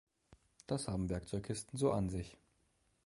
Das 0.65 0.87
haben 0.87 1.09
Werkzeugkisten 1.11 1.77
so 1.77 1.91
an 1.91 2.09
sich. 2.09 2.35